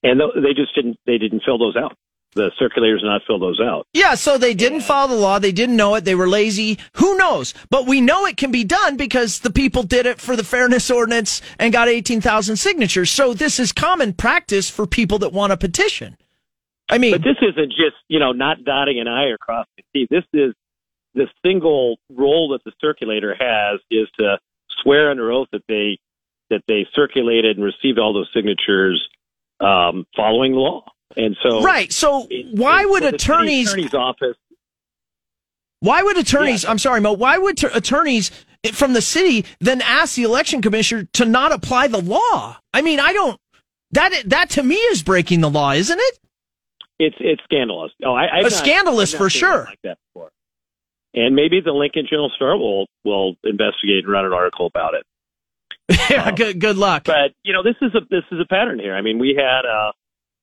[0.04, 1.96] and th- they just didn't they didn't fill those out.
[2.36, 3.86] The circulators did not fill those out.
[3.94, 5.38] Yeah, so they didn't follow the law.
[5.38, 6.04] They didn't know it.
[6.04, 6.80] They were lazy.
[6.96, 7.54] Who knows?
[7.70, 10.90] But we know it can be done because the people did it for the fairness
[10.90, 13.12] ordinance and got 18,000 signatures.
[13.12, 16.18] So this is common practice for people that want a petition.
[16.90, 19.84] I mean, But this isn't just you know not dotting an I or crossing a
[19.98, 20.08] T.
[20.10, 20.54] This is
[21.16, 24.38] the single role that the circulator has is to
[24.82, 25.98] swear under oath that they
[26.50, 29.08] that they circulated and received all those signatures
[29.60, 30.84] um, following the law.
[31.16, 31.92] And so, right.
[31.92, 34.38] So it- why it- would so the city attorneys, attorney's office
[35.80, 38.32] why would attorneys, I'm sorry, Mo, why would t- attorneys
[38.72, 42.58] from the city then ask the election commissioner to not apply the law?
[42.74, 43.38] I mean, I don't,
[43.92, 46.20] that, that to me is breaking the law, isn't it?
[47.06, 47.92] It's it's scandalous.
[48.04, 49.66] Oh, I, I've Uh, not- scandalous for sure.
[49.66, 50.30] Like that before.
[51.14, 55.06] And maybe the Lincoln Journal Star will will investigate and run an article about it.
[56.10, 57.04] yeah, good, good luck.
[57.06, 58.96] But you know, this is a this is a pattern here.
[58.96, 59.92] I mean, we had a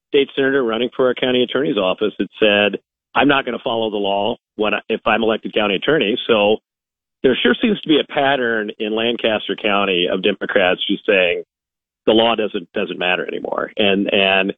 [0.08, 2.80] state senator running for our county attorney's office that said,
[3.14, 6.58] "I'm not going to follow the law when I, if I'm elected county attorney." So
[7.22, 11.42] there sure seems to be a pattern in Lancaster County of Democrats just saying
[12.06, 14.52] the law doesn't doesn't matter anymore, and and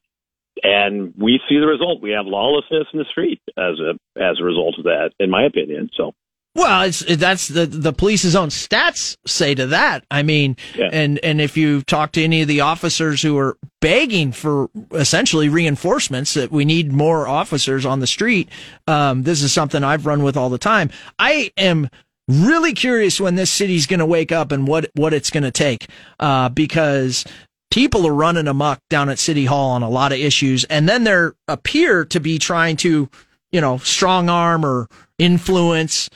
[0.61, 2.01] and we see the result.
[2.01, 5.43] We have lawlessness in the street as a as a result of that, in my
[5.45, 5.89] opinion.
[5.95, 6.13] So
[6.55, 10.05] Well, it's that's the the police's own stats say to that.
[10.11, 10.89] I mean, Yeah.
[10.91, 15.49] and and if you talk to any of the officers who are begging for essentially
[15.49, 18.49] reinforcements that we need more officers on the street,
[18.87, 20.91] um, this is something I've run with all the time.
[21.17, 21.89] I am
[22.29, 25.51] really curious when this city's going to wake up and what what it's going to
[25.51, 25.87] take,
[26.19, 27.25] uh, because
[27.73, 31.05] people are running amok down at City Hall on a lot of issues, and then
[31.05, 33.09] there appear to be trying to,
[33.51, 36.07] you know, strong arm or influence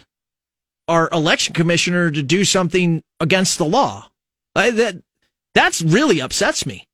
[0.87, 4.07] our election commissioner to do something against the law.
[4.55, 4.97] I, that
[5.55, 6.85] that's really upsets me.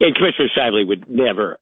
[0.00, 1.58] and Commissioner Shively would never,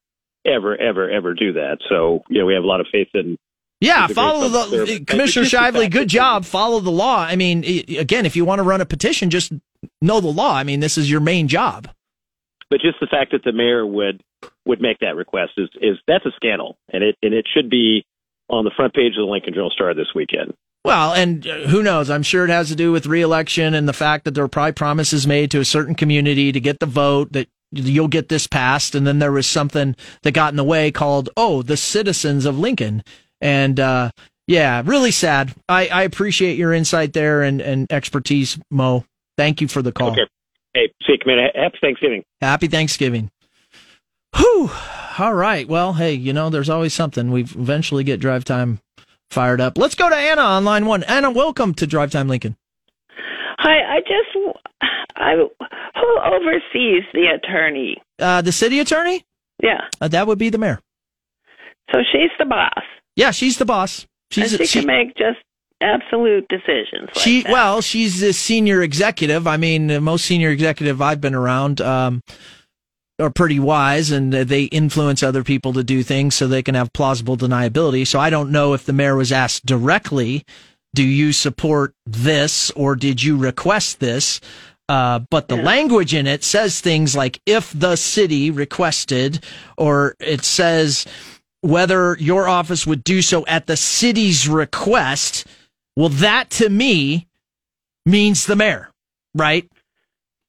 [0.46, 1.78] ever, ever, ever do that.
[1.88, 3.36] So you know, we have a lot of faith in
[3.80, 5.04] Yeah, He's a great follow public the.
[5.04, 5.90] Commissioner the Shively.
[5.90, 6.44] Good job.
[6.44, 7.18] Follow the law.
[7.18, 7.64] I mean,
[7.98, 9.52] again, if you want to run a petition, just
[10.00, 10.54] know the law.
[10.54, 11.88] I mean, this is your main job.
[12.70, 14.22] but just the fact that the mayor would
[14.66, 18.04] would make that request is is that's a scandal, and it and it should be
[18.48, 20.54] on the front page of the Lincoln Journal Star this weekend.
[20.84, 22.10] Well, and uh, who knows?
[22.10, 24.72] I'm sure it has to do with reelection and the fact that there were probably
[24.72, 28.94] promises made to a certain community to get the vote that you'll get this passed.
[28.96, 32.58] And then there was something that got in the way called, oh, the citizens of
[32.58, 33.04] Lincoln.
[33.40, 34.10] And, uh,
[34.48, 35.54] yeah, really sad.
[35.68, 39.04] I, I appreciate your insight there and, and expertise, Mo.
[39.36, 40.10] Thank you for the call.
[40.12, 40.26] Okay.
[40.74, 41.48] Hey, see you, Commander.
[41.54, 42.22] Happy Thanksgiving.
[42.40, 43.30] Happy Thanksgiving.
[44.36, 44.70] Whew.
[45.18, 45.68] All right.
[45.68, 47.30] Well, hey, you know, there's always something.
[47.30, 48.80] We eventually get drive time
[49.30, 49.76] fired up.
[49.76, 51.02] Let's go to Anna on line one.
[51.04, 52.56] Anna, welcome to Drive Time Lincoln.
[53.58, 54.56] Hi, I just,
[55.16, 57.96] I, who oversees the attorney?
[58.18, 59.24] Uh, the city attorney?
[59.62, 60.80] Yeah, Uh, that would be the mayor.
[61.92, 62.82] so she's the boss,
[63.14, 64.06] Yeah, she's the boss.
[64.32, 65.38] She's and she, can make just
[65.82, 67.08] absolute decisions.
[67.14, 67.52] Like she that.
[67.52, 69.46] well, she's a senior executive.
[69.46, 72.22] I mean, most senior executive I've been around um,
[73.18, 76.92] are pretty wise, and they influence other people to do things so they can have
[76.92, 78.06] plausible deniability.
[78.06, 80.44] So I don't know if the mayor was asked directly,
[80.94, 84.40] "Do you support this?" or "Did you request this?"
[84.88, 89.44] Uh, but the language in it says things like "if the city requested,"
[89.76, 91.06] or it says
[91.62, 95.46] whether your office would do so at the city's request.
[95.96, 97.28] Well, that to me
[98.06, 98.90] means the mayor,
[99.34, 99.68] right?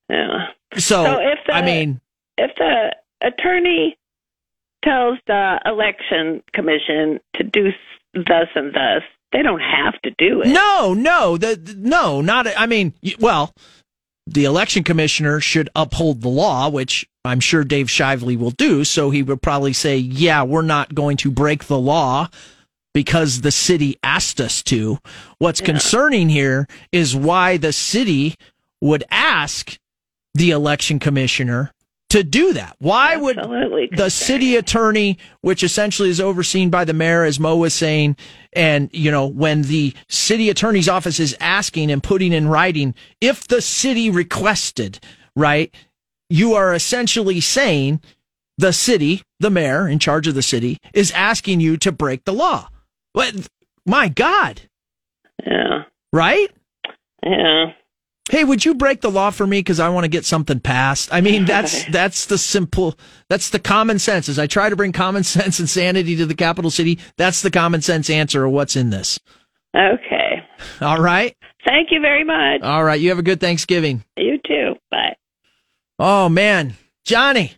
[0.10, 0.48] yeah.
[0.76, 2.00] So, So if the- I mean,
[2.38, 3.96] If the attorney
[4.84, 7.70] tells the election commission to do
[8.14, 10.48] thus and thus, they don't have to do it.
[10.48, 12.48] no, no, the, the- no, not.
[12.58, 13.54] I mean, well,
[14.26, 18.84] the election commissioner should uphold the law, which I'm sure Dave Shively will do.
[18.84, 22.30] So he would probably say, "Yeah, we're not going to break the law."
[22.94, 25.00] Because the city asked us to.
[25.40, 28.36] What's concerning here is why the city
[28.82, 29.78] would ask
[30.36, 31.72] the election commissioner
[32.14, 32.76] to do that.
[32.78, 37.56] Why would Absolutely the city attorney, which essentially is overseen by the mayor, as Mo
[37.58, 38.18] was saying,
[38.54, 43.48] and you know, when the city attorney's office is asking and putting in writing, if
[43.48, 45.00] the city requested,
[45.36, 45.74] right,
[46.30, 48.00] you are essentially saying
[48.60, 52.34] the city, the mayor in charge of the city, is asking you to break the
[52.34, 52.70] law.
[53.14, 53.48] But
[53.86, 54.62] my God,
[55.46, 56.50] Yeah, right?
[57.26, 57.74] yeah.
[58.32, 61.14] Hey, would you break the law for me because I want to get something passed?
[61.14, 62.96] I mean, that's that's the simple,
[63.30, 64.30] that's the common sense.
[64.30, 67.52] As I try to bring common sense and sanity to the capital city, that's the
[67.52, 69.20] common sense answer of what's in this.
[69.76, 70.42] Okay.
[70.82, 71.36] All right,
[71.66, 72.62] Thank you very much.
[72.62, 73.00] all right.
[73.00, 74.04] You have a good Thanksgiving.
[74.16, 74.76] You too.
[74.90, 75.16] Bye.
[76.00, 77.54] Oh man, Johnny,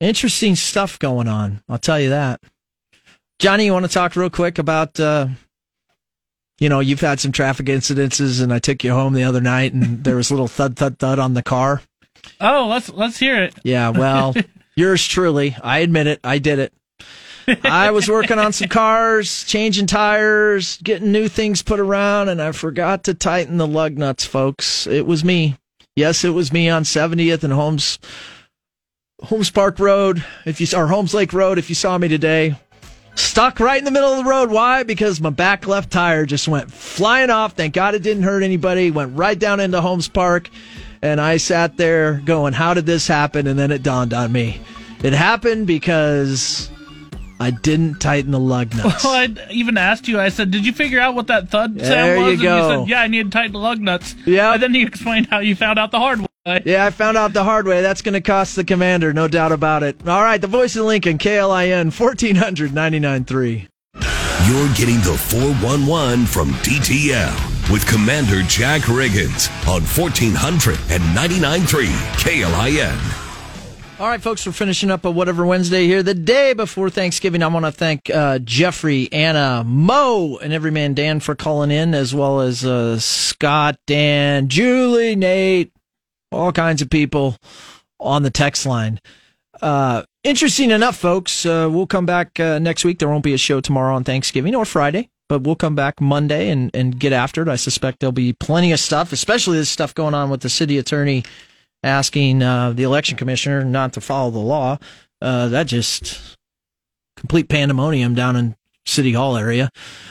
[0.00, 1.62] Interesting stuff going on.
[1.68, 2.40] I'll tell you that.
[3.38, 5.28] Johnny, you want to talk real quick about, uh,
[6.58, 9.74] you know, you've had some traffic incidences, and I took you home the other night,
[9.74, 11.82] and there was a little thud, thud, thud on the car.
[12.40, 13.54] Oh, let's let's hear it.
[13.62, 14.34] Yeah, well,
[14.76, 15.56] yours truly.
[15.62, 16.20] I admit it.
[16.24, 16.72] I did it.
[17.62, 22.50] I was working on some cars, changing tires, getting new things put around, and I
[22.50, 24.86] forgot to tighten the lug nuts, folks.
[24.86, 25.56] It was me.
[25.94, 27.98] Yes, it was me on 70th and Holmes
[29.22, 30.24] Holmes Park Road.
[30.44, 32.56] If you or Holmes Lake Road, if you saw me today,
[33.16, 34.50] stuck right in the middle of the road.
[34.50, 34.82] Why?
[34.82, 37.52] Because my back left tire just went flying off.
[37.54, 38.90] Thank God it didn't hurt anybody.
[38.90, 40.48] Went right down into Holmes Park,
[41.02, 44.60] and I sat there going, "How did this happen?" And then it dawned on me.
[45.02, 46.70] It happened because
[47.38, 49.04] I didn't tighten the lug nuts.
[49.04, 50.18] Well, I even asked you.
[50.18, 52.56] I said, "Did you figure out what that thud There sound was?" you and go.
[52.56, 54.54] you said, "Yeah, I need to tighten the lug nuts." Yeah.
[54.54, 56.25] And then you explained how you found out the hard way.
[56.64, 57.82] Yeah, I found out the hard way.
[57.82, 59.96] That's going to cost the commander, no doubt about it.
[60.06, 63.68] All right, the voice of Lincoln, KLIN, 1400 99.3.
[64.46, 71.86] You're getting the 411 from DTL with Commander Jack Riggins on 1400 and 99.3
[72.18, 73.22] KLIN.
[73.98, 76.02] All right, folks, we're finishing up a Whatever Wednesday here.
[76.02, 81.18] The day before Thanksgiving, I want to thank uh, Jeffrey, Anna, Mo, and Everyman Dan
[81.18, 85.72] for calling in, as well as uh, Scott, Dan, Julie, Nate,
[86.32, 87.36] all kinds of people
[87.98, 89.00] on the text line.
[89.62, 92.98] Uh, interesting enough, folks, uh, we'll come back uh, next week.
[92.98, 96.50] There won't be a show tomorrow on Thanksgiving or Friday, but we'll come back Monday
[96.50, 97.48] and, and get after it.
[97.48, 100.78] I suspect there'll be plenty of stuff, especially this stuff going on with the city
[100.78, 101.24] attorney
[101.82, 104.78] asking uh, the election commissioner not to follow the law.
[105.22, 106.36] Uh, that just
[107.16, 109.70] complete pandemonium down in City Hall area.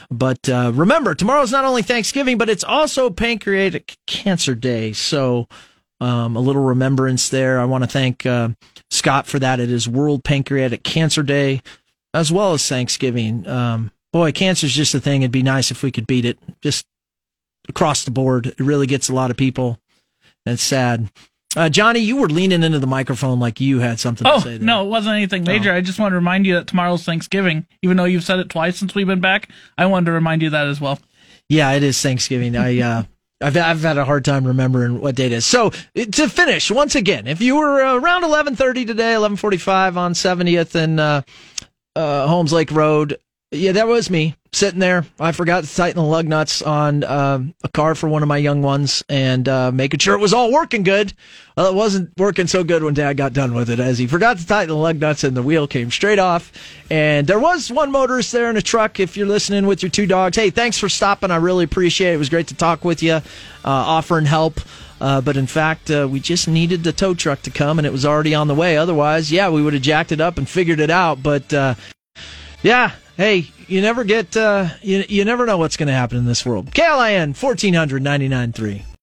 [0.09, 4.93] But uh, remember, tomorrow's not only Thanksgiving, but it's also Pancreatic Cancer Day.
[4.93, 5.47] So
[6.01, 7.59] um, a little remembrance there.
[7.59, 8.49] I want to thank uh,
[8.89, 9.59] Scott for that.
[9.59, 11.61] It is World Pancreatic Cancer Day,
[12.13, 13.47] as well as Thanksgiving.
[13.47, 15.21] Um, boy, cancer's just a thing.
[15.21, 16.85] It'd be nice if we could beat it just
[17.69, 18.47] across the board.
[18.47, 19.79] It really gets a lot of people.
[20.45, 21.09] It's sad.
[21.55, 24.57] Uh, Johnny, you were leaning into the microphone like you had something Oh to say.
[24.57, 24.65] There.
[24.65, 25.71] no, it wasn't anything major.
[25.71, 27.65] I just wanted to remind you that tomorrow's Thanksgiving.
[27.81, 30.49] Even though you've said it twice since we've been back, I wanted to remind you
[30.49, 30.99] that as well.
[31.47, 32.57] Yeah, it is Thanksgiving.
[32.57, 33.03] I uh,
[33.41, 35.45] I've I've had a hard time remembering what date is.
[35.45, 39.97] So to finish, once again, if you were around eleven thirty today, eleven forty five
[39.97, 41.21] on seventieth and uh,
[41.95, 43.19] uh, Holmes Lake Road,
[43.55, 45.05] yeah, that was me sitting there.
[45.19, 48.37] I forgot to tighten the lug nuts on um, a car for one of my
[48.37, 51.13] young ones and uh, making sure it was all working good.
[51.57, 54.37] Well, it wasn't working so good when Dad got done with it, as he forgot
[54.37, 56.51] to tighten the lug nuts and the wheel came straight off.
[56.89, 58.99] And there was one motorist there in a truck.
[58.99, 61.31] If you're listening with your two dogs, hey, thanks for stopping.
[61.31, 62.15] I really appreciate it.
[62.15, 63.21] It was great to talk with you, uh,
[63.65, 64.61] offering help.
[65.01, 67.91] Uh, but in fact, uh, we just needed the tow truck to come, and it
[67.91, 68.77] was already on the way.
[68.77, 71.21] Otherwise, yeah, we would have jacked it up and figured it out.
[71.21, 71.75] But uh,
[72.61, 76.25] yeah, hey, you never get, uh, you, you never know what's going to happen in
[76.25, 76.71] this world.
[76.71, 78.85] KLIN 1400 99.3.